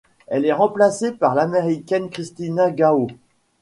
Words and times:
Elle 0.25 0.47
est 0.47 0.51
remplacée 0.51 1.11
par 1.11 1.35
l'Américaine 1.35 2.09
Christina 2.09 2.71
Gao. 2.71 3.05